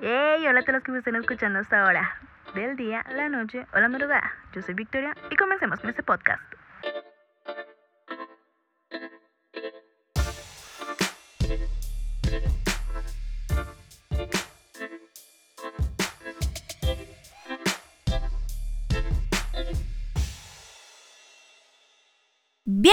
¡Hey! 0.00 0.46
Hola 0.46 0.60
a 0.60 0.62
todos 0.62 0.74
los 0.74 0.84
que 0.84 0.92
me 0.92 0.98
estén 0.98 1.16
escuchando 1.16 1.58
hasta 1.58 1.82
ahora. 1.82 2.20
Del 2.54 2.76
día, 2.76 3.04
la 3.10 3.28
noche 3.28 3.66
o 3.74 3.80
la 3.80 3.88
madrugada. 3.88 4.32
Yo 4.52 4.62
soy 4.62 4.74
Victoria 4.74 5.12
y 5.28 5.34
comencemos 5.34 5.80
con 5.80 5.90
este 5.90 6.04
podcast. 6.04 6.57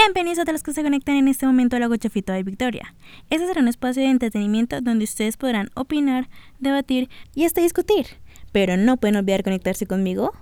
Bienvenidos 0.06 0.38
a 0.38 0.42
todos 0.42 0.54
los 0.54 0.62
que 0.62 0.72
se 0.72 0.84
conectan 0.84 1.16
en 1.16 1.26
este 1.26 1.46
momento 1.46 1.74
a 1.74 1.80
la 1.80 1.88
Gochafito 1.88 2.32
de 2.32 2.44
Victoria. 2.44 2.94
Este 3.28 3.44
será 3.44 3.60
un 3.60 3.66
espacio 3.66 4.04
de 4.04 4.10
entretenimiento 4.10 4.80
donde 4.80 5.02
ustedes 5.02 5.36
podrán 5.36 5.68
opinar, 5.74 6.28
debatir 6.60 7.10
y 7.34 7.44
hasta 7.44 7.60
discutir. 7.60 8.06
Pero 8.52 8.76
no 8.76 8.98
pueden 8.98 9.16
olvidar 9.16 9.42
conectarse 9.42 9.84
conmigo 9.84 10.32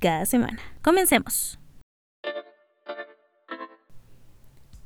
cada 0.00 0.26
semana. 0.26 0.58
Comencemos. 0.82 1.60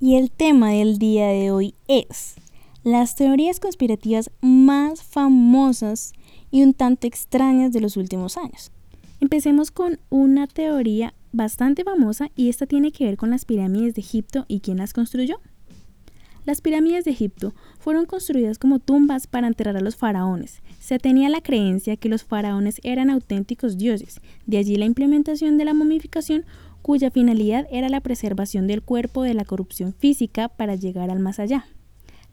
Y 0.01 0.17
el 0.17 0.31
tema 0.31 0.73
del 0.73 0.99
día 0.99 1.29
de 1.29 1.51
hoy 1.51 1.75
es 1.89 2.35
las 2.83 3.17
teorías 3.17 3.59
conspirativas 3.59 4.31
más 4.43 5.03
famosas 5.03 6.13
y 6.51 6.63
un 6.63 6.75
tanto 6.75 7.07
extrañas 7.07 7.73
de 7.73 7.81
los 7.81 7.97
últimos 7.97 8.37
años. 8.37 8.71
Empecemos 9.19 9.71
con 9.71 9.99
una 10.11 10.47
teoría 10.47 11.15
bastante 11.37 11.85
famosa 11.85 12.31
y 12.35 12.49
esta 12.49 12.67
tiene 12.67 12.93
que 12.93 13.05
ver 13.05 13.17
con 13.17 13.31
las 13.31 13.45
pirámides 13.45 13.95
de 13.95 14.01
Egipto 14.01 14.47
y 14.49 14.61
quién 14.61 14.79
las 14.79 14.93
construyó. 14.93 15.39
Las 16.47 16.61
pirámides 16.61 17.05
de 17.05 17.11
Egipto 17.11 17.55
fueron 17.79 18.07
construidas 18.07 18.59
como 18.59 18.79
tumbas 18.79 19.27
para 19.27 19.49
enterrar 19.49 19.77
a 19.77 19.81
los 19.81 19.97
faraones. 19.97 20.63
Se 20.79 20.99
tenía 20.99 21.29
la 21.29 21.41
creencia 21.41 21.97
que 21.97 22.09
los 22.09 22.25
faraones 22.25 22.81
eran 22.85 23.11
auténticos 23.11 23.77
dioses, 23.77 24.21
de 24.47 24.59
allí 24.59 24.77
la 24.77 24.85
implementación 24.85 25.59
de 25.59 25.65
la 25.65 25.75
momificación 25.75 26.45
cuya 26.83 27.11
finalidad 27.11 27.67
era 27.71 27.89
la 27.89 28.01
preservación 28.01 28.69
del 28.69 28.81
cuerpo 28.81 29.25
de 29.25 29.35
la 29.35 29.45
corrupción 29.45 29.93
física 29.93 30.49
para 30.49 30.77
llegar 30.77 31.11
al 31.11 31.19
más 31.19 31.41
allá. 31.41 31.67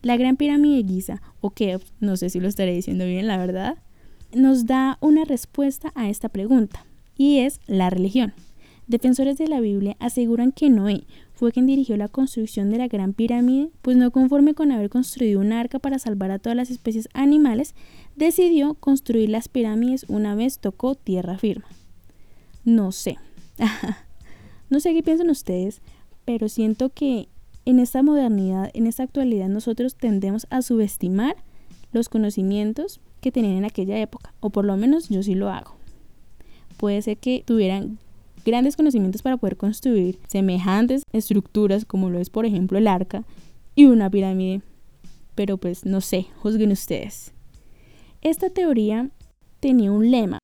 La 0.04 0.16
Gran 0.16 0.38
Pirámide 0.38 0.84
de 0.84 0.88
Giza, 0.88 1.22
o 1.42 1.50
Keops, 1.50 1.94
no 2.00 2.16
sé 2.18 2.30
si 2.30 2.40
lo 2.40 2.48
estaré 2.48 2.74
diciendo 2.74 3.06
bien, 3.06 3.26
la 3.26 3.38
verdad, 3.38 3.78
nos 4.31 4.68
da 4.68 4.98
una 5.02 5.26
respuesta 5.26 5.92
a 5.96 6.08
esta 6.08 6.30
pregunta, 6.30 6.86
y 7.18 7.40
es 7.40 7.59
la 7.66 7.90
religión. 7.90 8.34
Defensores 8.88 9.38
de 9.38 9.48
la 9.48 9.62
Biblia 9.62 9.95
aseguran 10.00 10.52
que 10.52 10.70
Noé 10.70 11.03
fue 11.34 11.52
quien 11.52 11.66
dirigió 11.66 11.95
la 11.98 12.09
construcción 12.09 12.70
de 12.70 12.78
la 12.78 12.88
Gran 12.88 13.14
Pirámide, 13.14 13.70
pues 13.81 13.95
no 13.98 14.12
conforme 14.12 14.53
con 14.53 14.72
haber 14.72 14.90
construido 14.90 15.40
un 15.40 15.53
arca 15.53 15.80
para 15.80 16.00
salvar 16.00 16.31
a 16.31 16.40
todas 16.40 16.56
las 16.58 16.70
especies 16.70 17.08
animales, 17.14 17.75
decidió 18.16 18.73
construir 18.75 19.30
las 19.30 19.48
pirámides 19.48 20.06
una 20.09 20.36
vez 20.36 20.59
tocó 20.59 20.95
tierra 20.95 21.38
firme. 21.38 21.66
No 22.66 22.92
sé. 22.92 23.17
no 24.70 24.80
sé 24.80 24.94
qué 24.94 25.02
piensan 25.02 25.30
ustedes, 25.30 25.81
pero 26.25 26.50
siento 26.50 26.90
que 26.90 27.28
en 27.66 27.80
esta 27.80 28.03
modernidad, 28.03 28.70
en 28.73 28.88
esta 28.88 29.03
actualidad, 29.03 29.47
nosotros 29.47 29.95
tendemos 29.95 30.45
a 30.50 30.62
subestimar 30.62 31.38
los 31.94 32.09
conocimientos 32.09 33.00
que 33.22 33.31
tenían 33.31 33.58
en 33.58 33.66
aquella 33.66 33.97
época, 34.00 34.34
o 34.42 34.50
por 34.50 34.66
lo 34.66 34.75
menos 34.75 35.08
yo 35.08 35.23
sí 35.23 35.36
lo 35.36 35.50
hago. 35.50 35.75
Puede 36.78 37.02
ser 37.02 37.18
que 37.18 37.44
tuvieran 37.45 37.97
grandes 38.44 38.76
conocimientos 38.76 39.22
para 39.22 39.38
poder 39.38 39.58
construir 39.58 40.20
semejantes 40.28 41.04
estructuras 41.12 41.86
como 41.86 42.10
lo 42.10 42.20
es 42.20 42.30
por 42.30 42.46
ejemplo 42.46 42.78
el 42.78 42.88
arca 42.88 43.24
y 43.76 43.86
una 43.86 44.10
pirámide. 44.10 44.62
Pero 45.36 45.58
pues 45.58 45.86
no 45.86 46.02
sé, 46.02 46.28
juzguen 46.42 46.72
ustedes. 46.72 47.34
Esta 48.22 48.50
teoría 48.50 49.10
tenía 49.60 49.92
un 49.92 50.12
lema, 50.12 50.40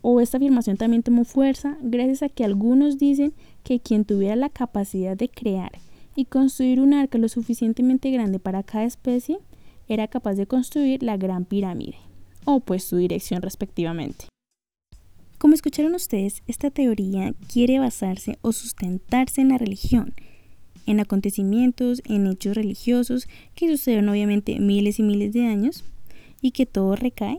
o 0.00 0.20
esta 0.20 0.36
afirmación 0.36 0.76
también 0.76 1.02
tomó 1.02 1.24
fuerza 1.24 1.76
gracias 1.82 2.22
a 2.22 2.28
que 2.28 2.44
algunos 2.44 2.98
dicen 2.98 3.34
que 3.64 3.80
quien 3.80 4.04
tuviera 4.04 4.36
la 4.36 4.48
capacidad 4.48 5.16
de 5.16 5.28
crear 5.28 5.72
y 6.14 6.24
construir 6.24 6.80
un 6.80 6.94
arca 6.94 7.18
lo 7.18 7.28
suficientemente 7.28 8.10
grande 8.10 8.38
para 8.38 8.62
cada 8.62 8.84
especie 8.84 9.38
era 9.88 10.08
capaz 10.08 10.34
de 10.34 10.46
construir 10.46 11.02
la 11.02 11.16
gran 11.16 11.44
pirámide, 11.44 11.96
o 12.44 12.60
pues 12.60 12.84
su 12.84 12.96
dirección 12.96 13.42
respectivamente. 13.42 14.26
Como 15.38 15.54
escucharon 15.54 15.94
ustedes, 15.94 16.42
esta 16.48 16.70
teoría 16.70 17.32
quiere 17.52 17.78
basarse 17.78 18.38
o 18.42 18.52
sustentarse 18.52 19.40
en 19.40 19.50
la 19.50 19.58
religión, 19.58 20.12
en 20.84 20.98
acontecimientos, 20.98 22.02
en 22.06 22.26
hechos 22.26 22.56
religiosos 22.56 23.28
que 23.54 23.68
sucedieron 23.68 24.08
obviamente 24.08 24.58
miles 24.58 24.98
y 24.98 25.04
miles 25.04 25.32
de 25.32 25.46
años 25.46 25.84
y 26.40 26.50
que 26.50 26.66
todo 26.66 26.96
recae 26.96 27.38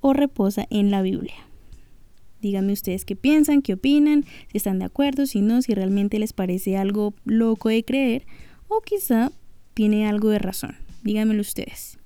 o 0.00 0.12
reposa 0.12 0.66
en 0.70 0.92
la 0.92 1.02
Biblia. 1.02 1.34
Díganme 2.40 2.72
ustedes 2.72 3.04
qué 3.04 3.16
piensan, 3.16 3.62
qué 3.62 3.74
opinan, 3.74 4.24
si 4.52 4.58
están 4.58 4.78
de 4.78 4.84
acuerdo, 4.84 5.26
si 5.26 5.40
no, 5.40 5.60
si 5.60 5.74
realmente 5.74 6.20
les 6.20 6.32
parece 6.32 6.76
algo 6.76 7.14
loco 7.24 7.68
de 7.68 7.84
creer 7.84 8.26
o 8.68 8.80
quizá 8.80 9.32
tiene 9.74 10.06
algo 10.06 10.28
de 10.28 10.38
razón. 10.38 10.76
Díganmelo 11.02 11.40
ustedes. 11.40 11.97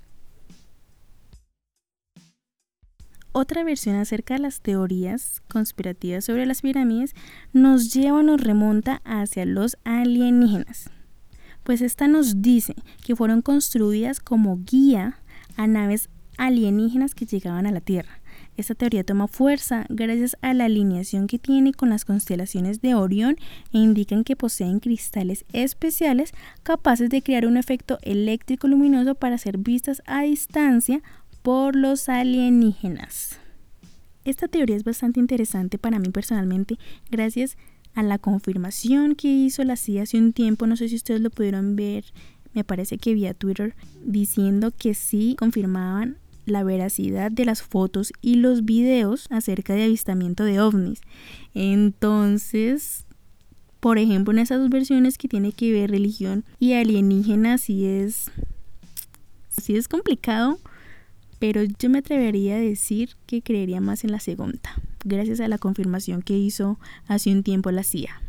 Otra 3.34 3.64
versión 3.64 3.96
acerca 3.96 4.34
de 4.34 4.40
las 4.40 4.60
teorías 4.60 5.40
conspirativas 5.48 6.26
sobre 6.26 6.44
las 6.44 6.60
pirámides 6.60 7.14
nos 7.54 7.94
lleva 7.94 8.22
nos 8.22 8.42
remonta 8.42 9.00
hacia 9.04 9.46
los 9.46 9.78
alienígenas. 9.84 10.90
Pues 11.62 11.80
esta 11.80 12.08
nos 12.08 12.42
dice 12.42 12.74
que 13.02 13.16
fueron 13.16 13.40
construidas 13.40 14.20
como 14.20 14.58
guía 14.64 15.18
a 15.56 15.66
naves 15.66 16.10
alienígenas 16.36 17.14
que 17.14 17.24
llegaban 17.24 17.66
a 17.66 17.72
la 17.72 17.80
Tierra. 17.80 18.20
Esta 18.58 18.74
teoría 18.74 19.02
toma 19.02 19.28
fuerza 19.28 19.86
gracias 19.88 20.36
a 20.42 20.52
la 20.52 20.66
alineación 20.66 21.26
que 21.26 21.38
tiene 21.38 21.72
con 21.72 21.88
las 21.88 22.04
constelaciones 22.04 22.82
de 22.82 22.94
Orión 22.94 23.36
e 23.72 23.78
indican 23.78 24.24
que 24.24 24.36
poseen 24.36 24.78
cristales 24.78 25.46
especiales 25.54 26.32
capaces 26.62 27.08
de 27.08 27.22
crear 27.22 27.46
un 27.46 27.56
efecto 27.56 27.98
eléctrico 28.02 28.68
luminoso 28.68 29.14
para 29.14 29.38
ser 29.38 29.56
vistas 29.56 30.02
a 30.04 30.22
distancia 30.22 31.02
por 31.42 31.76
los 31.76 32.08
alienígenas. 32.08 33.38
Esta 34.24 34.46
teoría 34.48 34.76
es 34.76 34.84
bastante 34.84 35.20
interesante 35.20 35.78
para 35.78 35.98
mí 35.98 36.08
personalmente 36.10 36.78
gracias 37.10 37.56
a 37.94 38.02
la 38.02 38.18
confirmación 38.18 39.16
que 39.16 39.28
hizo 39.28 39.64
la 39.64 39.76
CIA 39.76 40.04
hace 40.04 40.16
un 40.16 40.32
tiempo, 40.32 40.66
no 40.66 40.76
sé 40.76 40.88
si 40.88 40.96
ustedes 40.96 41.20
lo 41.20 41.30
pudieron 41.30 41.76
ver, 41.76 42.04
me 42.54 42.64
parece 42.64 42.98
que 42.98 43.14
vía 43.14 43.34
Twitter, 43.34 43.74
diciendo 44.04 44.72
que 44.76 44.94
sí 44.94 45.36
confirmaban 45.38 46.16
la 46.46 46.64
veracidad 46.64 47.30
de 47.30 47.44
las 47.44 47.62
fotos 47.62 48.12
y 48.20 48.36
los 48.36 48.64
videos 48.64 49.26
acerca 49.30 49.74
de 49.74 49.84
avistamiento 49.84 50.44
de 50.44 50.60
ovnis. 50.60 51.00
Entonces, 51.54 53.04
por 53.80 53.98
ejemplo, 53.98 54.32
en 54.32 54.40
esas 54.40 54.58
dos 54.58 54.70
versiones 54.70 55.18
que 55.18 55.28
tiene 55.28 55.52
que 55.52 55.72
ver 55.72 55.90
religión 55.90 56.44
y 56.58 56.74
alienígena, 56.74 57.58
sí 57.58 57.84
es, 57.84 58.30
sí 59.48 59.76
es 59.76 59.88
complicado 59.88 60.58
pero 61.42 61.64
yo 61.64 61.90
me 61.90 61.98
atrevería 61.98 62.54
a 62.54 62.60
decir 62.60 63.16
que 63.26 63.42
creería 63.42 63.80
más 63.80 64.04
en 64.04 64.12
la 64.12 64.20
segunda, 64.20 64.76
gracias 65.04 65.40
a 65.40 65.48
la 65.48 65.58
confirmación 65.58 66.22
que 66.22 66.38
hizo 66.38 66.78
hace 67.08 67.32
un 67.32 67.42
tiempo 67.42 67.72
la 67.72 67.82
CIA. 67.82 68.22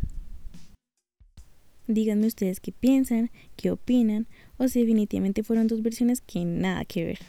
Díganme 1.85 2.25
ustedes 2.25 2.59
qué 2.59 2.71
piensan, 2.71 3.29
qué 3.55 3.69
opinan, 3.69 4.25
o 4.57 4.67
si 4.67 4.79
definitivamente 4.79 5.43
fueron 5.43 5.67
dos 5.67 5.83
versiones 5.83 6.21
que 6.21 6.43
nada 6.43 6.85
que 6.85 7.05
ver. 7.05 7.19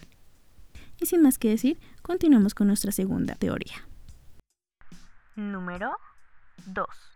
Y 1.02 1.04
sin 1.04 1.20
más 1.20 1.36
que 1.36 1.50
decir, 1.50 1.78
continuamos 2.00 2.54
con 2.54 2.68
nuestra 2.68 2.90
segunda 2.90 3.34
teoría. 3.34 3.86
Número 5.36 5.90
2. 6.64 7.13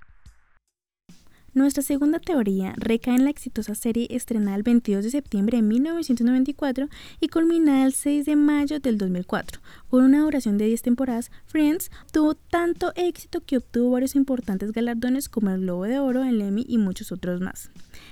Nuestra 1.55 1.83
segunda 1.83 2.19
teoría 2.19 2.75
recae 2.77 3.15
en 3.15 3.25
la 3.25 3.31
exitosa 3.31 3.75
serie 3.75 4.07
estrenada 4.11 4.55
el 4.55 4.63
22 4.63 5.03
de 5.03 5.11
septiembre 5.11 5.57
de 5.57 5.63
1994 5.63 6.89
y 7.21 7.29
culminada 7.29 7.87
el 7.87 7.95
6 7.95 8.27
de 8.27 8.37
mayo 8.37 8.81
del 8.81 8.99
2004. 8.99 9.59
Con 9.89 10.05
una 10.05 10.21
duración 10.21 10.59
de 10.59 10.67
10 10.67 10.83
temporadas, 10.83 11.31
Friends 11.47 11.91
tuvo 12.13 12.35
tanto 12.35 12.93
éxito 12.97 13.41
que 13.41 13.57
obtuvo 13.57 13.93
varios 13.93 14.15
importantes 14.15 14.73
galardones 14.73 15.31
como 15.31 15.49
el 15.49 15.63
Globo 15.63 15.85
de 15.85 15.99
Oro, 15.99 16.23
el 16.23 16.43
Emmy 16.43 16.67
y 16.69 16.77
muchos 16.77 17.13
otros 17.13 17.41
más. 17.41 17.71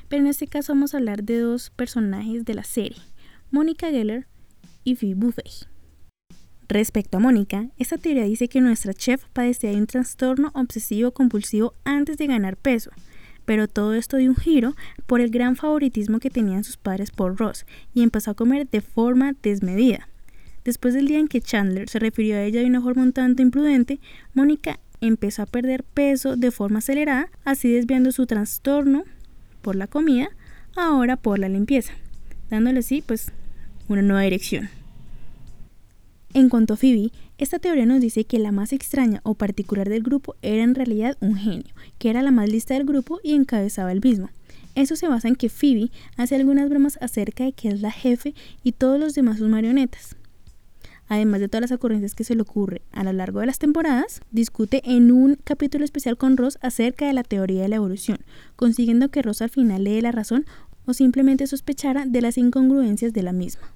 Pero 0.08 0.22
en 0.22 0.28
este 0.28 0.46
caso 0.46 0.72
vamos 0.72 0.94
a 0.94 0.96
hablar 0.96 1.22
de 1.22 1.38
dos 1.40 1.68
personajes 1.68 2.46
de 2.46 2.54
la 2.54 2.64
serie, 2.64 3.02
Mónica 3.50 3.90
Geller 3.90 4.26
y 4.82 4.96
Phoebe 4.96 5.14
Buffet. 5.14 5.68
Respecto 6.68 7.18
a 7.18 7.20
Mónica, 7.20 7.68
esta 7.76 7.98
teoría 7.98 8.24
dice 8.24 8.48
que 8.48 8.62
nuestra 8.62 8.94
chef 8.94 9.24
padecía 9.34 9.70
de 9.70 9.76
un 9.76 9.86
trastorno 9.86 10.50
obsesivo 10.54 11.12
compulsivo 11.12 11.74
antes 11.84 12.16
de 12.16 12.26
ganar 12.26 12.56
peso 12.56 12.90
pero 13.46 13.68
todo 13.68 13.94
esto 13.94 14.18
dio 14.18 14.28
un 14.28 14.36
giro 14.36 14.76
por 15.06 15.22
el 15.22 15.30
gran 15.30 15.56
favoritismo 15.56 16.20
que 16.20 16.28
tenían 16.28 16.64
sus 16.64 16.76
padres 16.76 17.10
por 17.10 17.38
Ross 17.38 17.64
y 17.94 18.02
empezó 18.02 18.32
a 18.32 18.34
comer 18.34 18.68
de 18.68 18.82
forma 18.82 19.34
desmedida. 19.42 20.08
Después 20.64 20.92
del 20.92 21.06
día 21.06 21.20
en 21.20 21.28
que 21.28 21.40
Chandler 21.40 21.88
se 21.88 22.00
refirió 22.00 22.36
a 22.36 22.42
ella 22.42 22.60
de 22.60 22.66
una 22.66 22.82
forma 22.82 23.04
un 23.04 23.12
tanto 23.12 23.40
imprudente, 23.40 24.00
Mónica 24.34 24.80
empezó 25.00 25.42
a 25.42 25.46
perder 25.46 25.84
peso 25.84 26.36
de 26.36 26.50
forma 26.50 26.80
acelerada, 26.80 27.30
así 27.44 27.72
desviando 27.72 28.12
su 28.12 28.26
trastorno 28.26 29.04
por 29.62 29.76
la 29.76 29.86
comida, 29.86 30.28
ahora 30.74 31.16
por 31.16 31.38
la 31.38 31.48
limpieza, 31.48 31.92
dándole 32.50 32.80
así 32.80 33.00
pues 33.00 33.30
una 33.88 34.02
nueva 34.02 34.22
dirección. 34.22 34.68
En 36.36 36.50
cuanto 36.50 36.74
a 36.74 36.76
Phoebe, 36.76 37.12
esta 37.38 37.58
teoría 37.58 37.86
nos 37.86 38.02
dice 38.02 38.24
que 38.24 38.38
la 38.38 38.52
más 38.52 38.74
extraña 38.74 39.22
o 39.22 39.32
particular 39.32 39.88
del 39.88 40.02
grupo 40.02 40.36
era 40.42 40.64
en 40.64 40.74
realidad 40.74 41.16
un 41.20 41.34
genio, 41.36 41.72
que 41.96 42.10
era 42.10 42.20
la 42.20 42.30
más 42.30 42.50
lista 42.50 42.74
del 42.74 42.84
grupo 42.84 43.20
y 43.22 43.32
encabezaba 43.32 43.90
el 43.90 44.02
mismo. 44.02 44.28
Eso 44.74 44.96
se 44.96 45.08
basa 45.08 45.28
en 45.28 45.36
que 45.36 45.48
Phoebe 45.48 45.90
hace 46.18 46.36
algunas 46.36 46.68
bromas 46.68 46.98
acerca 47.00 47.44
de 47.44 47.52
que 47.52 47.68
es 47.68 47.80
la 47.80 47.90
jefe 47.90 48.34
y 48.62 48.72
todos 48.72 49.00
los 49.00 49.14
demás 49.14 49.38
sus 49.38 49.48
marionetas. 49.48 50.14
Además 51.08 51.40
de 51.40 51.48
todas 51.48 51.62
las 51.62 51.72
ocurrencias 51.72 52.14
que 52.14 52.24
se 52.24 52.34
le 52.34 52.42
ocurre 52.42 52.82
a 52.92 53.02
lo 53.02 53.14
largo 53.14 53.40
de 53.40 53.46
las 53.46 53.58
temporadas, 53.58 54.20
discute 54.30 54.82
en 54.84 55.12
un 55.12 55.38
capítulo 55.42 55.86
especial 55.86 56.18
con 56.18 56.36
Ross 56.36 56.58
acerca 56.60 57.06
de 57.06 57.14
la 57.14 57.22
teoría 57.22 57.62
de 57.62 57.68
la 57.68 57.76
evolución, 57.76 58.18
consiguiendo 58.56 59.08
que 59.08 59.22
Ross 59.22 59.40
al 59.40 59.48
final 59.48 59.84
le 59.84 59.92
dé 59.92 60.02
la 60.02 60.12
razón 60.12 60.44
o 60.84 60.92
simplemente 60.92 61.46
sospechara 61.46 62.04
de 62.04 62.20
las 62.20 62.36
incongruencias 62.36 63.14
de 63.14 63.22
la 63.22 63.32
misma. 63.32 63.72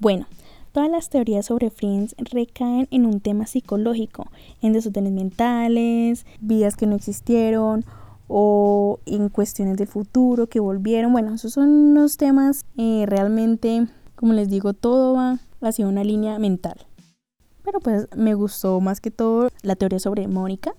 Bueno, 0.00 0.26
Todas 0.74 0.90
las 0.90 1.08
teorías 1.08 1.46
sobre 1.46 1.70
Friends 1.70 2.16
recaen 2.18 2.88
en 2.90 3.06
un 3.06 3.20
tema 3.20 3.46
psicológico, 3.46 4.26
en 4.60 4.72
desórdenes 4.72 5.12
mentales, 5.12 6.26
vidas 6.40 6.74
que 6.74 6.88
no 6.88 6.96
existieron 6.96 7.84
o 8.26 8.98
en 9.06 9.28
cuestiones 9.28 9.76
del 9.76 9.86
futuro 9.86 10.48
que 10.48 10.58
volvieron. 10.58 11.12
Bueno, 11.12 11.32
esos 11.32 11.52
son 11.52 11.68
unos 11.68 12.16
temas 12.16 12.64
eh, 12.76 13.04
realmente, 13.06 13.86
como 14.16 14.32
les 14.32 14.48
digo, 14.48 14.72
todo 14.72 15.14
va 15.14 15.38
hacia 15.60 15.86
una 15.86 16.02
línea 16.02 16.40
mental. 16.40 16.74
Pero 17.62 17.78
pues 17.78 18.08
me 18.16 18.34
gustó 18.34 18.80
más 18.80 19.00
que 19.00 19.12
todo 19.12 19.50
la 19.62 19.76
teoría 19.76 20.00
sobre 20.00 20.26
Mónica 20.26 20.74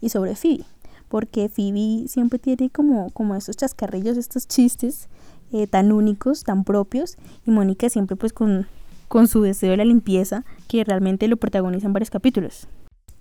y 0.00 0.10
sobre 0.10 0.36
Phoebe, 0.36 0.64
porque 1.08 1.48
Phoebe 1.48 2.06
siempre 2.06 2.38
tiene 2.38 2.70
como, 2.70 3.10
como 3.10 3.34
estos 3.34 3.56
chascarrillos, 3.56 4.16
estos 4.16 4.46
chistes 4.46 5.08
eh, 5.50 5.66
tan 5.66 5.90
únicos, 5.90 6.44
tan 6.44 6.62
propios, 6.62 7.16
y 7.44 7.50
Mónica 7.50 7.88
siempre 7.88 8.14
pues 8.14 8.32
con 8.32 8.68
con 9.14 9.28
su 9.28 9.42
deseo 9.42 9.70
de 9.70 9.76
la 9.76 9.84
limpieza, 9.84 10.44
que 10.66 10.82
realmente 10.82 11.28
lo 11.28 11.36
protagoniza 11.36 11.86
en 11.86 11.92
varios 11.92 12.10
capítulos. 12.10 12.66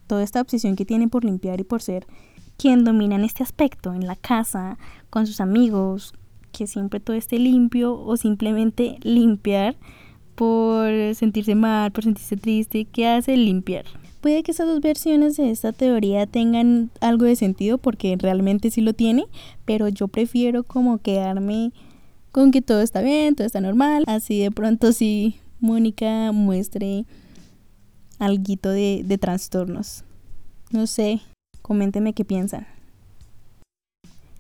Toda 0.07 0.23
esta 0.23 0.41
obsesión 0.41 0.75
que 0.75 0.85
tiene 0.85 1.07
por 1.07 1.23
limpiar 1.23 1.59
y 1.59 1.63
por 1.63 1.83
ser 1.83 2.07
quien 2.57 2.83
domina 2.83 3.13
en 3.13 3.23
este 3.23 3.43
aspecto, 3.43 3.93
en 3.93 4.07
la 4.07 4.15
casa, 4.15 4.79
con 5.11 5.27
sus 5.27 5.39
amigos, 5.39 6.15
que 6.51 6.65
siempre 6.65 6.99
todo 6.99 7.15
esté 7.15 7.37
limpio 7.37 7.93
o 7.93 8.17
simplemente 8.17 8.97
limpiar 9.03 9.75
por 10.33 10.89
sentirse 11.13 11.53
mal, 11.53 11.91
por 11.91 12.05
sentirse 12.05 12.37
triste, 12.37 12.85
¿qué 12.85 13.05
hace 13.05 13.37
limpiar? 13.37 13.85
Puede 14.19 14.41
que 14.41 14.49
esas 14.49 14.65
dos 14.65 14.81
versiones 14.81 15.37
de 15.37 15.51
esta 15.51 15.73
teoría 15.73 16.25
tengan 16.25 16.89
algo 17.01 17.25
de 17.25 17.35
sentido 17.35 17.77
porque 17.77 18.17
realmente 18.19 18.71
sí 18.71 18.81
lo 18.81 18.93
tiene, 18.93 19.25
pero 19.65 19.89
yo 19.89 20.07
prefiero 20.07 20.63
como 20.63 20.97
quedarme 20.97 21.71
con 22.31 22.49
que 22.49 22.63
todo 22.63 22.81
está 22.81 23.01
bien, 23.01 23.35
todo 23.35 23.45
está 23.45 23.61
normal, 23.61 24.05
así 24.07 24.39
de 24.39 24.49
pronto 24.49 24.91
sí 24.91 25.35
Mónica 25.63 26.33
muestre 26.33 27.05
algo 28.19 28.43
de, 28.69 29.01
de 29.05 29.17
trastornos. 29.17 30.03
No 30.71 30.87
sé, 30.87 31.21
coméntenme 31.61 32.11
qué 32.13 32.25
piensan. 32.25 32.67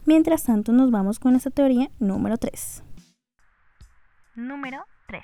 Mientras 0.05 0.43
tanto, 0.43 0.73
nos 0.73 0.91
vamos 0.91 1.19
con 1.19 1.37
esta 1.37 1.49
teoría 1.49 1.89
número 1.97 2.37
3. 2.37 2.83
Número 4.35 4.83
3. 5.07 5.23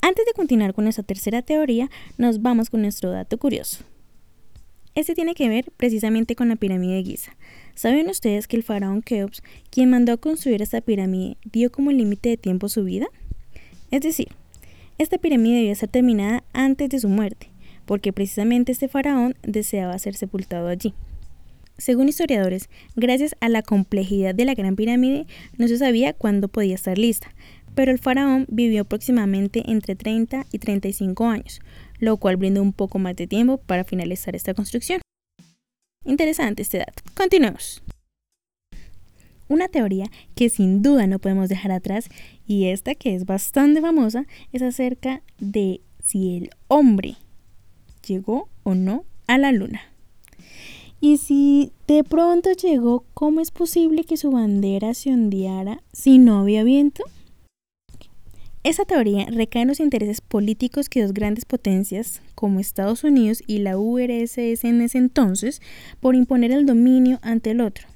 Antes 0.00 0.24
de 0.24 0.32
continuar 0.34 0.74
con 0.74 0.86
esta 0.86 1.02
tercera 1.02 1.42
teoría, 1.42 1.90
nos 2.16 2.42
vamos 2.42 2.70
con 2.70 2.82
nuestro 2.82 3.10
dato 3.10 3.38
curioso. 3.38 3.82
Este 4.94 5.14
tiene 5.14 5.34
que 5.34 5.48
ver 5.48 5.72
precisamente 5.76 6.36
con 6.36 6.48
la 6.48 6.56
pirámide 6.56 6.94
de 6.94 7.02
Giza. 7.02 7.32
¿Saben 7.78 8.08
ustedes 8.08 8.48
que 8.48 8.56
el 8.56 8.64
faraón 8.64 9.02
Keops, 9.02 9.40
quien 9.70 9.90
mandó 9.90 10.12
a 10.12 10.16
construir 10.16 10.62
esta 10.62 10.80
pirámide, 10.80 11.36
dio 11.44 11.70
como 11.70 11.92
límite 11.92 12.30
de 12.30 12.36
tiempo 12.36 12.68
su 12.68 12.82
vida? 12.82 13.06
Es 13.92 14.00
decir, 14.00 14.26
esta 14.98 15.16
pirámide 15.16 15.58
debía 15.58 15.76
ser 15.76 15.88
terminada 15.88 16.42
antes 16.52 16.88
de 16.88 16.98
su 16.98 17.08
muerte, 17.08 17.50
porque 17.86 18.12
precisamente 18.12 18.72
este 18.72 18.88
faraón 18.88 19.36
deseaba 19.44 19.96
ser 20.00 20.16
sepultado 20.16 20.66
allí. 20.66 20.92
Según 21.76 22.08
historiadores, 22.08 22.68
gracias 22.96 23.36
a 23.38 23.48
la 23.48 23.62
complejidad 23.62 24.34
de 24.34 24.44
la 24.44 24.54
Gran 24.54 24.74
Pirámide, 24.74 25.26
no 25.56 25.68
se 25.68 25.78
sabía 25.78 26.14
cuándo 26.14 26.48
podía 26.48 26.74
estar 26.74 26.98
lista, 26.98 27.32
pero 27.76 27.92
el 27.92 28.00
faraón 28.00 28.46
vivió 28.48 28.82
aproximadamente 28.82 29.62
entre 29.70 29.94
30 29.94 30.46
y 30.50 30.58
35 30.58 31.26
años, 31.28 31.60
lo 32.00 32.16
cual 32.16 32.38
brindó 32.38 32.60
un 32.60 32.72
poco 32.72 32.98
más 32.98 33.14
de 33.14 33.28
tiempo 33.28 33.58
para 33.58 33.84
finalizar 33.84 34.34
esta 34.34 34.52
construcción. 34.52 35.00
Interesante 36.04 36.62
este 36.62 36.78
dato. 36.78 37.02
Continuemos. 37.14 37.82
Una 39.48 39.68
teoría 39.68 40.10
que 40.34 40.50
sin 40.50 40.82
duda 40.82 41.06
no 41.06 41.18
podemos 41.18 41.48
dejar 41.48 41.72
atrás, 41.72 42.08
y 42.46 42.66
esta 42.66 42.94
que 42.94 43.14
es 43.14 43.24
bastante 43.24 43.80
famosa, 43.80 44.26
es 44.52 44.62
acerca 44.62 45.22
de 45.38 45.80
si 46.04 46.36
el 46.36 46.50
hombre 46.68 47.16
llegó 48.06 48.48
o 48.62 48.74
no 48.74 49.04
a 49.26 49.38
la 49.38 49.52
luna. 49.52 49.80
Y 51.00 51.18
si 51.18 51.72
de 51.86 52.04
pronto 52.04 52.50
llegó, 52.52 53.04
¿cómo 53.14 53.40
es 53.40 53.50
posible 53.50 54.04
que 54.04 54.16
su 54.16 54.30
bandera 54.30 54.94
se 54.94 55.12
ondeara 55.12 55.82
si 55.92 56.18
no 56.18 56.40
había 56.40 56.64
viento? 56.64 57.04
Esa 58.68 58.84
teoría 58.84 59.24
recae 59.30 59.62
en 59.62 59.68
los 59.68 59.80
intereses 59.80 60.20
políticos 60.20 60.90
que 60.90 61.00
dos 61.00 61.14
grandes 61.14 61.46
potencias, 61.46 62.20
como 62.34 62.60
Estados 62.60 63.02
Unidos 63.02 63.42
y 63.46 63.60
la 63.60 63.78
URSS 63.78 64.62
en 64.64 64.82
ese 64.82 64.98
entonces, 64.98 65.62
por 66.00 66.14
imponer 66.14 66.52
el 66.52 66.66
dominio 66.66 67.18
ante 67.22 67.52
el 67.52 67.62
otro. 67.62 67.86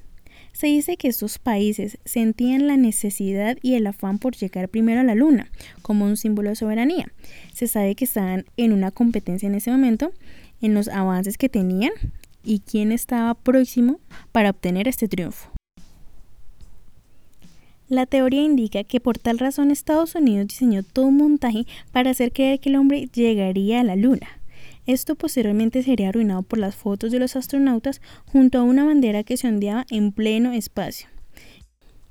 Se 0.51 0.65
dice 0.65 0.97
que 0.97 1.09
estos 1.09 1.37
países 1.37 1.99
sentían 2.05 2.65
la 2.65 2.75
necesidad 2.75 3.55
y 3.61 3.75
el 3.75 3.85
afán 3.85 4.17
por 4.17 4.35
llegar 4.35 4.67
primero 4.67 5.01
a 5.01 5.03
la 5.03 5.13
Luna, 5.13 5.51
como 5.83 6.05
un 6.05 6.17
símbolo 6.17 6.49
de 6.49 6.55
soberanía. 6.55 7.05
Se 7.53 7.67
sabe 7.67 7.93
que 7.93 8.05
estaban 8.05 8.45
en 8.57 8.73
una 8.73 8.89
competencia 8.89 9.45
en 9.45 9.53
ese 9.53 9.69
momento, 9.69 10.11
en 10.59 10.73
los 10.73 10.87
avances 10.87 11.37
que 11.37 11.49
tenían 11.49 11.91
y 12.43 12.61
quién 12.61 12.91
estaba 12.91 13.35
próximo 13.35 13.99
para 14.31 14.49
obtener 14.49 14.87
este 14.87 15.07
triunfo. 15.07 15.52
La 17.93 18.07
teoría 18.07 18.41
indica 18.41 18.83
que 18.83 18.99
por 18.99 19.19
tal 19.19 19.37
razón 19.37 19.69
Estados 19.69 20.15
Unidos 20.15 20.47
diseñó 20.47 20.81
todo 20.81 21.05
un 21.05 21.17
montaje 21.17 21.67
para 21.91 22.09
hacer 22.09 22.33
creer 22.33 22.59
que 22.59 22.69
el 22.69 22.77
hombre 22.77 23.07
llegaría 23.13 23.81
a 23.81 23.83
la 23.83 23.95
Luna. 23.95 24.27
Esto 24.87 25.13
posteriormente 25.13 25.83
sería 25.83 26.09
arruinado 26.09 26.41
por 26.41 26.57
las 26.57 26.75
fotos 26.75 27.11
de 27.11 27.19
los 27.19 27.35
astronautas 27.35 28.01
junto 28.25 28.57
a 28.57 28.63
una 28.63 28.83
bandera 28.83 29.23
que 29.23 29.37
se 29.37 29.47
ondeaba 29.47 29.85
en 29.91 30.11
pleno 30.11 30.53
espacio. 30.53 31.07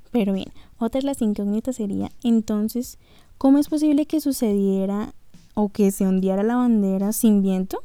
Pero 0.09 0.31
bien, 0.31 0.53
otra 0.77 1.01
de 1.01 1.05
las 1.07 1.21
incógnitas 1.21 1.75
sería 1.75 2.13
entonces, 2.23 2.97
¿cómo 3.37 3.57
es 3.57 3.67
posible 3.67 4.05
que 4.05 4.21
sucediera 4.21 5.13
o 5.53 5.67
que 5.67 5.91
se 5.91 6.07
ondeara 6.07 6.43
la 6.43 6.55
bandera 6.55 7.11
sin 7.11 7.41
viento? 7.41 7.81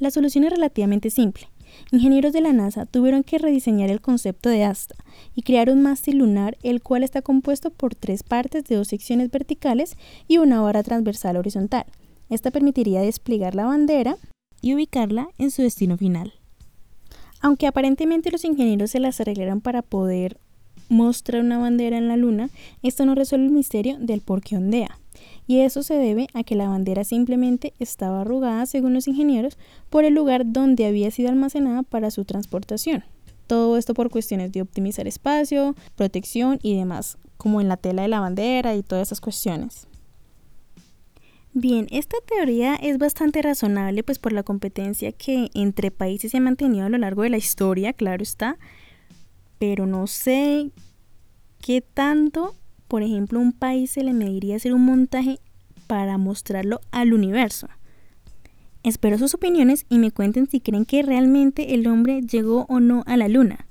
La 0.00 0.10
solución 0.10 0.42
es 0.42 0.50
relativamente 0.50 1.08
simple. 1.10 1.46
Ingenieros 1.92 2.32
de 2.32 2.40
la 2.40 2.52
NASA 2.52 2.86
tuvieron 2.86 3.22
que 3.22 3.38
rediseñar 3.38 3.90
el 3.90 4.00
concepto 4.00 4.48
de 4.48 4.64
asta 4.64 4.94
y 5.34 5.42
crear 5.42 5.70
un 5.70 5.82
mástil 5.82 6.18
lunar, 6.18 6.56
el 6.62 6.82
cual 6.82 7.02
está 7.02 7.22
compuesto 7.22 7.70
por 7.70 7.94
tres 7.94 8.22
partes 8.22 8.64
de 8.64 8.76
dos 8.76 8.88
secciones 8.88 9.30
verticales 9.30 9.96
y 10.26 10.38
una 10.38 10.60
vara 10.60 10.82
transversal 10.82 11.36
horizontal. 11.36 11.86
Esta 12.28 12.50
permitiría 12.50 13.00
desplegar 13.00 13.54
la 13.54 13.66
bandera 13.66 14.16
y 14.60 14.74
ubicarla 14.74 15.28
en 15.38 15.50
su 15.50 15.62
destino 15.62 15.96
final. 15.96 16.34
Aunque 17.40 17.66
aparentemente 17.66 18.30
los 18.30 18.44
ingenieros 18.44 18.90
se 18.90 19.00
las 19.00 19.20
arreglaron 19.20 19.60
para 19.60 19.82
poder 19.82 20.38
mostrar 20.88 21.42
una 21.42 21.58
bandera 21.58 21.98
en 21.98 22.08
la 22.08 22.16
luna, 22.16 22.50
esto 22.82 23.06
no 23.06 23.14
resuelve 23.14 23.46
el 23.46 23.52
misterio 23.52 23.96
del 23.98 24.20
por 24.20 24.42
qué 24.42 24.56
ondea 24.56 24.98
y 25.46 25.60
eso 25.60 25.82
se 25.82 25.94
debe 25.94 26.28
a 26.34 26.42
que 26.42 26.54
la 26.54 26.68
bandera 26.68 27.04
simplemente 27.04 27.74
estaba 27.78 28.22
arrugada, 28.22 28.66
según 28.66 28.94
los 28.94 29.08
ingenieros, 29.08 29.58
por 29.90 30.04
el 30.04 30.14
lugar 30.14 30.42
donde 30.46 30.86
había 30.86 31.10
sido 31.10 31.28
almacenada 31.28 31.82
para 31.82 32.10
su 32.10 32.24
transportación. 32.24 33.04
Todo 33.46 33.76
esto 33.76 33.94
por 33.94 34.10
cuestiones 34.10 34.52
de 34.52 34.62
optimizar 34.62 35.06
espacio, 35.06 35.76
protección 35.94 36.58
y 36.62 36.76
demás, 36.76 37.18
como 37.36 37.60
en 37.60 37.68
la 37.68 37.76
tela 37.76 38.02
de 38.02 38.08
la 38.08 38.20
bandera 38.20 38.74
y 38.74 38.82
todas 38.82 39.08
esas 39.08 39.20
cuestiones. 39.20 39.86
Bien, 41.58 41.86
esta 41.90 42.18
teoría 42.26 42.74
es 42.74 42.98
bastante 42.98 43.40
razonable 43.40 44.02
pues 44.02 44.18
por 44.18 44.32
la 44.32 44.42
competencia 44.42 45.10
que 45.12 45.48
entre 45.54 45.90
países 45.90 46.32
se 46.32 46.36
ha 46.36 46.40
mantenido 46.40 46.84
a 46.84 46.90
lo 46.90 46.98
largo 46.98 47.22
de 47.22 47.30
la 47.30 47.38
historia, 47.38 47.94
claro 47.94 48.22
está, 48.22 48.58
pero 49.58 49.86
no 49.86 50.06
sé 50.06 50.70
qué 51.62 51.80
tanto 51.80 52.54
por 52.88 53.02
ejemplo, 53.02 53.40
un 53.40 53.52
país 53.52 53.90
se 53.90 54.04
le 54.04 54.12
mediría 54.12 54.56
hacer 54.56 54.72
un 54.72 54.84
montaje 54.84 55.38
para 55.86 56.18
mostrarlo 56.18 56.80
al 56.90 57.12
universo. 57.12 57.68
Espero 58.82 59.18
sus 59.18 59.34
opiniones 59.34 59.84
y 59.88 59.98
me 59.98 60.12
cuenten 60.12 60.48
si 60.48 60.60
creen 60.60 60.84
que 60.84 61.02
realmente 61.02 61.74
el 61.74 61.86
hombre 61.88 62.22
llegó 62.22 62.66
o 62.68 62.78
no 62.78 63.02
a 63.06 63.16
la 63.16 63.28
luna, 63.28 63.66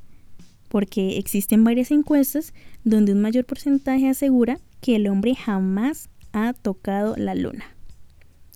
porque 0.67 1.17
existen 1.17 1.63
varias 1.63 1.91
encuestas 1.91 2.53
donde 2.84 3.13
un 3.13 3.22
mayor 3.22 3.45
porcentaje 3.45 4.10
asegura 4.10 4.60
que 4.81 4.98
el 4.98 5.07
hombre 5.07 5.36
jamás 5.36 6.10
ha 6.34 6.51
tocado 6.53 7.15
la 7.15 7.34
luna. 7.34 7.65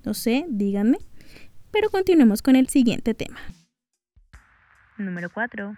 No 0.03 0.13
sé, 0.13 0.45
díganme, 0.49 0.97
pero 1.71 1.89
continuemos 1.89 2.41
con 2.41 2.55
el 2.55 2.67
siguiente 2.67 3.13
tema. 3.13 3.39
Número 4.97 5.29
4. 5.29 5.77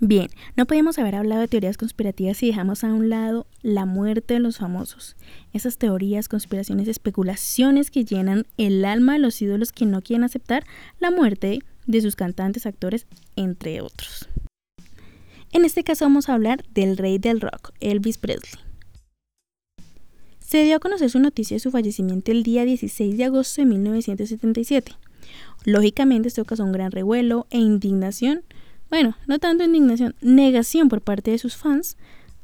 Bien, 0.00 0.28
no 0.56 0.66
podíamos 0.66 0.98
haber 0.98 1.14
hablado 1.14 1.40
de 1.40 1.48
teorías 1.48 1.76
conspirativas 1.76 2.36
si 2.36 2.48
dejamos 2.48 2.84
a 2.84 2.92
un 2.92 3.08
lado 3.08 3.46
la 3.62 3.86
muerte 3.86 4.34
de 4.34 4.40
los 4.40 4.58
famosos. 4.58 5.16
Esas 5.52 5.78
teorías, 5.78 6.28
conspiraciones, 6.28 6.88
especulaciones 6.88 7.90
que 7.90 8.04
llenan 8.04 8.44
el 8.58 8.84
alma 8.84 9.14
de 9.14 9.20
los 9.20 9.40
ídolos 9.40 9.72
que 9.72 9.86
no 9.86 10.02
quieren 10.02 10.24
aceptar 10.24 10.64
la 10.98 11.10
muerte 11.10 11.60
de 11.86 12.00
sus 12.00 12.16
cantantes, 12.16 12.66
actores, 12.66 13.06
entre 13.36 13.80
otros. 13.80 14.28
En 15.52 15.64
este 15.64 15.84
caso 15.84 16.04
vamos 16.04 16.28
a 16.28 16.34
hablar 16.34 16.64
del 16.74 16.96
rey 16.96 17.18
del 17.18 17.40
rock, 17.40 17.70
Elvis 17.80 18.18
Presley. 18.18 18.60
Se 20.40 20.64
dio 20.64 20.76
a 20.76 20.80
conocer 20.80 21.10
su 21.10 21.20
noticia 21.20 21.54
de 21.54 21.60
su 21.60 21.70
fallecimiento 21.70 22.32
el 22.32 22.42
día 22.42 22.64
16 22.64 23.16
de 23.16 23.24
agosto 23.24 23.62
de 23.62 23.66
1977. 23.66 24.92
Lógicamente 25.64 26.28
esto 26.28 26.44
causó 26.44 26.64
un 26.64 26.72
gran 26.72 26.90
revuelo 26.90 27.46
e 27.50 27.58
indignación, 27.58 28.42
bueno, 28.94 29.16
no 29.26 29.40
tanto 29.40 29.64
indignación, 29.64 30.14
negación 30.20 30.88
por 30.88 31.00
parte 31.00 31.32
de 31.32 31.38
sus 31.38 31.56
fans 31.56 31.96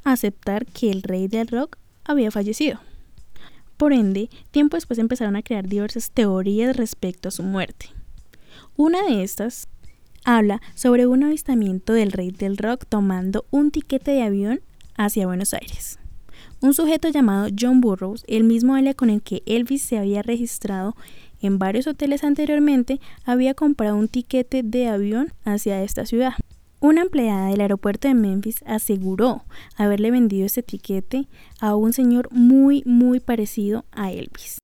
a 0.02 0.10
aceptar 0.10 0.66
que 0.66 0.90
el 0.90 1.04
rey 1.04 1.28
del 1.28 1.46
rock 1.46 1.76
había 2.02 2.32
fallecido. 2.32 2.80
Por 3.76 3.92
ende, 3.92 4.28
tiempo 4.50 4.76
después 4.76 4.98
empezaron 4.98 5.36
a 5.36 5.44
crear 5.44 5.68
diversas 5.68 6.10
teorías 6.10 6.76
respecto 6.76 7.28
a 7.28 7.30
su 7.30 7.44
muerte. 7.44 7.90
Una 8.74 9.00
de 9.04 9.22
estas 9.22 9.68
habla 10.24 10.60
sobre 10.74 11.06
un 11.06 11.22
avistamiento 11.22 11.92
del 11.92 12.10
rey 12.10 12.32
del 12.32 12.56
rock 12.56 12.84
tomando 12.88 13.44
un 13.52 13.70
tiquete 13.70 14.10
de 14.10 14.24
avión 14.24 14.60
hacia 14.96 15.28
Buenos 15.28 15.54
Aires. 15.54 16.00
Un 16.60 16.74
sujeto 16.74 17.10
llamado 17.10 17.48
John 17.56 17.80
Burroughs, 17.80 18.24
el 18.26 18.42
mismo 18.42 18.74
área 18.74 18.94
con 18.94 19.08
el 19.08 19.22
que 19.22 19.44
Elvis 19.46 19.82
se 19.82 19.98
había 19.98 20.22
registrado 20.22 20.96
en 21.40 21.58
varios 21.58 21.86
hoteles 21.86 22.22
anteriormente, 22.22 23.00
había 23.24 23.54
comprado 23.54 23.96
un 23.96 24.08
tiquete 24.08 24.62
de 24.62 24.88
avión 24.88 25.32
hacia 25.44 25.82
esta 25.82 26.04
ciudad. 26.06 26.34
Una 26.82 27.02
empleada 27.02 27.48
del 27.48 27.60
aeropuerto 27.60 28.08
de 28.08 28.14
Memphis 28.14 28.64
aseguró 28.64 29.44
haberle 29.76 30.10
vendido 30.10 30.46
ese 30.46 30.62
tiquete 30.62 31.28
a 31.60 31.76
un 31.76 31.92
señor 31.92 32.28
muy 32.32 32.82
muy 32.86 33.20
parecido 33.20 33.84
a 33.92 34.10
Elvis. 34.10 34.60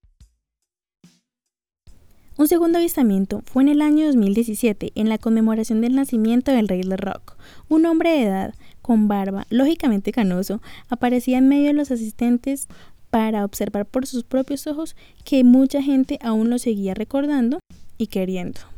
Un 2.39 2.49
segundo 2.49 2.79
avistamiento 2.79 3.43
fue 3.45 3.65
en 3.65 3.69
el 3.69 3.83
año 3.83 4.07
2017, 4.07 4.93
en 4.95 5.11
la 5.11 5.19
conmemoración 5.19 5.83
del 5.83 5.95
nacimiento 5.95 6.53
del 6.53 6.69
rey 6.69 6.83
del 6.83 6.97
rock. 6.97 7.37
Un 7.69 7.85
hombre 7.85 8.11
de 8.11 8.23
edad, 8.23 8.55
con 8.81 9.09
barba, 9.09 9.47
lógicamente 9.51 10.11
canoso, 10.11 10.63
aparecía 10.89 11.37
en 11.37 11.49
medio 11.49 11.67
de 11.67 11.73
los 11.75 11.91
asistentes 11.91 12.67
para 13.11 13.45
observar 13.45 13.85
por 13.85 14.07
sus 14.07 14.25
propios 14.25 14.67
ojos 14.67 14.97
que 15.25 15.45
mucha 15.45 15.83
gente 15.83 16.19
aún 16.23 16.49
lo 16.49 16.59
seguía 16.59 16.95
recordando 16.95 17.59
y 17.99 18.07
queriendo. 18.07 18.76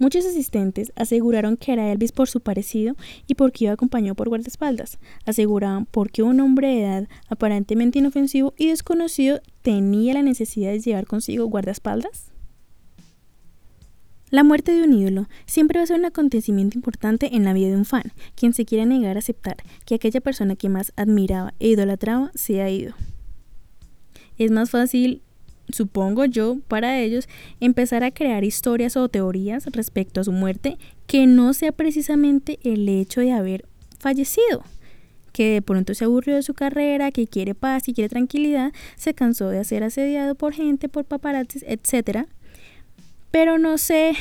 Muchos 0.00 0.26
asistentes 0.26 0.92
aseguraron 0.96 1.56
que 1.56 1.72
era 1.72 1.92
Elvis 1.92 2.10
por 2.10 2.28
su 2.28 2.40
parecido 2.40 2.96
y 3.28 3.36
porque 3.36 3.66
iba 3.66 3.74
acompañado 3.74 4.16
por 4.16 4.28
guardaespaldas. 4.28 4.98
Aseguraban 5.24 5.86
porque 5.86 6.24
un 6.24 6.40
hombre 6.40 6.66
de 6.66 6.82
edad 6.82 7.08
aparentemente 7.28 8.00
inofensivo 8.00 8.54
y 8.58 8.70
desconocido 8.70 9.40
tenía 9.62 10.14
la 10.14 10.22
necesidad 10.22 10.72
de 10.72 10.80
llevar 10.80 11.06
consigo 11.06 11.46
guardaespaldas. 11.46 12.32
La 14.30 14.42
muerte 14.42 14.72
de 14.72 14.82
un 14.82 14.94
ídolo 14.94 15.28
siempre 15.46 15.78
va 15.78 15.84
a 15.84 15.86
ser 15.86 16.00
un 16.00 16.06
acontecimiento 16.06 16.76
importante 16.76 17.36
en 17.36 17.44
la 17.44 17.52
vida 17.52 17.68
de 17.68 17.76
un 17.76 17.84
fan, 17.84 18.12
quien 18.34 18.52
se 18.52 18.64
quiera 18.64 18.84
negar 18.84 19.14
a 19.14 19.20
aceptar 19.20 19.58
que 19.86 19.94
aquella 19.94 20.20
persona 20.20 20.56
que 20.56 20.68
más 20.68 20.92
admiraba 20.96 21.54
e 21.60 21.68
idolatraba 21.68 22.32
se 22.34 22.62
ha 22.62 22.68
ido. 22.68 22.96
Es 24.38 24.50
más 24.50 24.70
fácil, 24.70 25.22
supongo 25.70 26.24
yo, 26.24 26.58
para 26.68 27.00
ellos 27.00 27.28
empezar 27.60 28.04
a 28.04 28.10
crear 28.10 28.44
historias 28.44 28.96
o 28.96 29.08
teorías 29.08 29.66
respecto 29.66 30.20
a 30.20 30.24
su 30.24 30.32
muerte 30.32 30.78
que 31.06 31.26
no 31.26 31.54
sea 31.54 31.72
precisamente 31.72 32.58
el 32.62 32.88
hecho 32.88 33.20
de 33.20 33.32
haber 33.32 33.66
fallecido 33.98 34.64
que 35.34 35.54
de 35.54 35.62
pronto 35.62 35.94
se 35.94 36.04
aburrió 36.04 36.36
de 36.36 36.42
su 36.42 36.54
carrera, 36.54 37.10
que 37.10 37.26
quiere 37.26 37.56
paz 37.56 37.88
y 37.88 37.92
quiere 37.92 38.08
tranquilidad, 38.08 38.72
se 38.94 39.14
cansó 39.14 39.48
de 39.48 39.64
ser 39.64 39.82
asediado 39.82 40.36
por 40.36 40.54
gente, 40.54 40.88
por 40.88 41.04
paparazzis, 41.04 41.64
etc. 41.66 42.28
Pero 43.32 43.58
no 43.58 43.76
sé, 43.76 44.14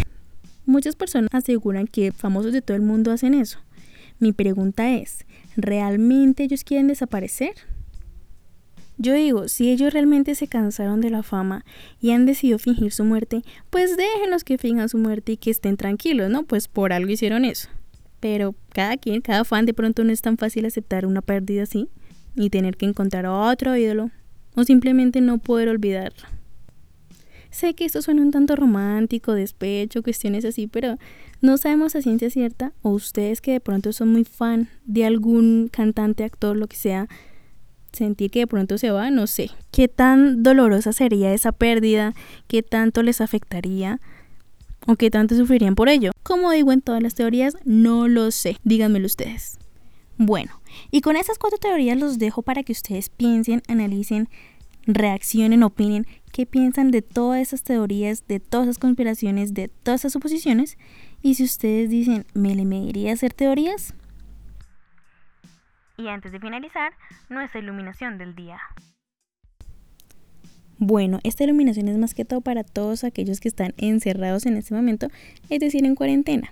muchas 0.66 0.96
personas 0.96 1.30
aseguran 1.32 1.86
que 1.86 2.12
famosos 2.12 2.52
de 2.52 2.64
todo 2.64 2.76
el 2.76 2.82
mundo 2.82 3.12
hacen 3.12 3.36
eso. 3.36 3.60
Mi 4.18 4.34
pregunta 4.34 4.92
es, 4.92 5.26
¿realmente 5.56 6.46
ellos 6.46 6.64
quieren 6.64 6.88
desaparecer? 6.88 7.54
Yo 8.98 9.14
digo, 9.14 9.48
si 9.48 9.72
ellos 9.72 9.92
realmente 9.92 10.36
se 10.36 10.48
cansaron 10.48 11.02
de 11.02 11.10
la 11.10 11.24
fama 11.24 11.66
y 12.00 12.12
han 12.12 12.26
decidido 12.26 12.60
fingir 12.60 12.92
su 12.92 13.04
muerte, 13.04 13.42
pues 13.70 13.98
déjenlos 13.98 14.44
que 14.44 14.58
finjan 14.58 14.90
su 14.90 14.98
muerte 14.98 15.34
y 15.34 15.38
que 15.38 15.52
estén 15.52 15.78
tranquilos, 15.78 16.30
¿no? 16.30 16.44
Pues 16.44 16.68
por 16.68 16.94
algo 16.94 17.12
hicieron 17.12 17.44
eso. 17.44 17.70
Pero 18.20 18.56
cada 18.70 18.98
quien, 18.98 19.22
cada 19.22 19.44
fan 19.44 19.66
de 19.66 19.74
pronto 19.74 20.04
no 20.04 20.12
es 20.12 20.22
tan 20.22 20.38
fácil 20.38 20.66
aceptar 20.66 21.06
una 21.06 21.22
pérdida 21.22 21.64
así 21.64 21.90
y 22.36 22.50
tener 22.50 22.78
que 22.78 22.86
encontrar 22.86 23.26
otro 23.26 23.76
ídolo 23.76 24.12
o 24.56 24.64
simplemente 24.64 25.22
no 25.22 25.40
poder 25.40 25.70
olvidarlo. 25.70 26.24
Sé 27.50 27.76
que 27.76 27.86
esto 27.86 28.02
suena 28.02 28.24
un 28.24 28.32
tanto 28.32 28.56
romántico, 28.56 29.34
despecho, 29.34 30.02
cuestiones 30.02 30.44
así, 30.44 30.66
pero 30.66 30.98
no 31.40 31.58
sabemos 31.58 31.96
a 31.96 32.02
ciencia 32.02 32.32
cierta, 32.32 32.74
o 32.82 32.90
ustedes 32.90 33.42
que 33.42 33.52
de 33.52 33.60
pronto 33.60 33.94
son 33.94 34.12
muy 34.12 34.24
fan 34.24 34.70
de 34.86 35.06
algún 35.06 35.70
cantante, 35.72 36.24
actor, 36.24 36.58
lo 36.58 36.68
que 36.68 36.78
sea, 36.78 37.08
sentir 37.94 38.32
que 38.32 38.40
de 38.40 38.48
pronto 38.48 38.78
se 38.78 38.92
va, 38.92 39.10
no 39.10 39.28
sé. 39.28 39.52
¿Qué 39.72 39.88
tan 39.88 40.44
dolorosa 40.44 40.94
sería 40.94 41.34
esa 41.34 41.52
pérdida? 41.52 42.14
¿Qué 42.48 42.64
tanto 42.64 43.04
les 43.04 43.22
afectaría? 43.22 44.00
¿O 44.86 44.96
qué 44.96 45.10
tanto 45.10 45.36
sufrirían 45.36 45.76
por 45.76 45.88
ello? 45.88 46.12
Como 46.24 46.52
digo 46.52 46.72
en 46.72 46.82
todas 46.82 47.02
las 47.02 47.16
teorías, 47.16 47.56
no 47.64 48.08
lo 48.08 48.32
sé. 48.32 48.58
Díganmelo 48.64 49.06
ustedes. 49.06 49.58
Bueno, 50.18 50.62
y 50.92 51.02
con 51.02 51.16
esas 51.16 51.38
cuatro 51.38 51.58
teorías 51.58 51.98
los 51.98 52.20
dejo 52.20 52.42
para 52.42 52.64
que 52.64 52.74
ustedes 52.74 53.10
piensen, 53.10 53.64
analicen, 53.68 54.30
reaccionen, 54.86 55.64
opinen 55.64 56.06
qué 56.32 56.46
piensan 56.46 56.92
de 56.92 57.02
todas 57.02 57.42
esas 57.42 57.64
teorías, 57.64 58.28
de 58.28 58.40
todas 58.40 58.68
esas 58.68 58.80
conspiraciones, 58.80 59.54
de 59.54 59.70
todas 59.70 60.02
esas 60.02 60.14
suposiciones. 60.14 60.78
Y 61.22 61.36
si 61.36 61.44
ustedes 61.44 61.90
dicen, 61.90 62.26
¿me 62.34 62.56
le 62.56 62.66
mediría 62.66 63.14
hacer 63.14 63.34
teorías? 63.34 63.94
Y 65.98 66.08
antes 66.08 66.32
de 66.32 66.40
finalizar, 66.40 66.94
nuestra 67.30 67.60
iluminación 67.60 68.18
del 68.18 68.36
día. 68.36 68.60
Bueno, 70.78 71.20
esta 71.24 71.44
iluminación 71.44 71.88
es 71.88 71.98
más 71.98 72.14
que 72.14 72.26
todo 72.26 72.42
para 72.42 72.64
todos 72.64 73.04
aquellos 73.04 73.40
que 73.40 73.48
están 73.48 73.74
encerrados 73.78 74.46
en 74.46 74.58
este 74.58 74.74
momento, 74.74 75.08
es 75.50 75.60
decir, 75.60 75.86
en 75.86 75.96
cuarentena. 75.96 76.52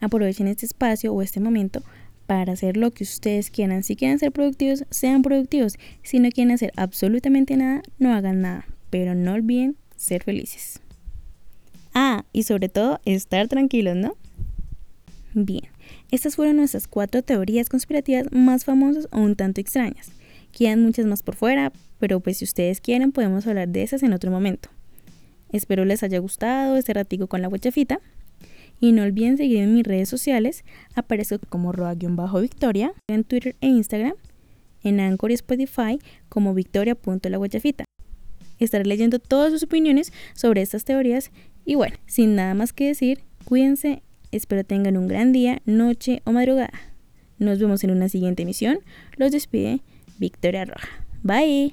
Aprovechen 0.00 0.48
este 0.48 0.66
espacio 0.66 1.12
o 1.12 1.22
este 1.22 1.40
momento 1.40 1.82
para 2.26 2.52
hacer 2.52 2.76
lo 2.76 2.90
que 2.90 3.04
ustedes 3.04 3.50
quieran. 3.50 3.82
Si 3.82 3.96
quieren 3.96 4.18
ser 4.18 4.32
productivos, 4.32 4.84
sean 4.90 5.22
productivos. 5.22 5.78
Si 6.02 6.18
no 6.18 6.30
quieren 6.30 6.52
hacer 6.52 6.72
absolutamente 6.76 7.56
nada, 7.56 7.82
no 7.98 8.12
hagan 8.12 8.40
nada 8.40 8.66
pero 8.90 9.14
no 9.14 9.32
olviden 9.32 9.76
ser 9.96 10.22
felices. 10.24 10.80
Ah, 11.94 12.24
y 12.32 12.42
sobre 12.42 12.68
todo 12.68 13.00
estar 13.04 13.48
tranquilos, 13.48 13.96
¿no? 13.96 14.16
Bien, 15.32 15.68
estas 16.10 16.36
fueron 16.36 16.56
nuestras 16.56 16.88
cuatro 16.88 17.22
teorías 17.22 17.68
conspirativas 17.68 18.26
más 18.32 18.64
famosas 18.64 19.08
o 19.12 19.18
un 19.18 19.36
tanto 19.36 19.60
extrañas. 19.60 20.12
Quedan 20.52 20.82
muchas 20.82 21.06
más 21.06 21.22
por 21.22 21.36
fuera, 21.36 21.72
pero 21.98 22.20
pues 22.20 22.38
si 22.38 22.44
ustedes 22.44 22.80
quieren 22.80 23.12
podemos 23.12 23.46
hablar 23.46 23.68
de 23.68 23.82
esas 23.82 24.02
en 24.02 24.12
otro 24.12 24.30
momento. 24.30 24.68
Espero 25.52 25.84
les 25.84 26.02
haya 26.02 26.18
gustado 26.18 26.76
este 26.76 26.94
ratico 26.94 27.26
con 27.26 27.42
la 27.42 27.48
huechafita. 27.48 28.00
Y 28.80 28.92
no 28.92 29.02
olviden 29.02 29.36
seguirme 29.36 29.64
en 29.64 29.74
mis 29.74 29.86
redes 29.86 30.08
sociales. 30.08 30.64
Aparezco 30.94 31.38
como 31.48 31.72
roa-victoria 31.72 32.92
en 33.08 33.24
Twitter 33.24 33.56
e 33.60 33.66
Instagram. 33.66 34.14
En 34.82 35.00
Anchor 35.00 35.30
y 35.30 35.34
Spotify 35.34 35.98
como 36.30 36.54
victoria.lahuachafita. 36.54 37.84
Estaré 38.58 38.84
leyendo 38.86 39.18
todas 39.18 39.52
sus 39.52 39.62
opiniones 39.62 40.12
sobre 40.34 40.62
estas 40.62 40.84
teorías 40.84 41.30
y 41.64 41.74
bueno, 41.74 41.96
sin 42.06 42.34
nada 42.34 42.54
más 42.54 42.72
que 42.72 42.86
decir, 42.86 43.20
cuídense, 43.44 44.02
espero 44.32 44.64
tengan 44.64 44.96
un 44.96 45.08
gran 45.08 45.32
día, 45.32 45.60
noche 45.64 46.22
o 46.24 46.32
madrugada. 46.32 46.72
Nos 47.38 47.58
vemos 47.58 47.82
en 47.84 47.90
una 47.90 48.08
siguiente 48.08 48.42
emisión. 48.42 48.80
Los 49.16 49.32
despide 49.32 49.80
Victoria 50.18 50.64
Roja. 50.64 50.88
Bye. 51.22 51.72